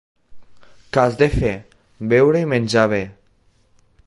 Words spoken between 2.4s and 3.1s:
i menjar bé.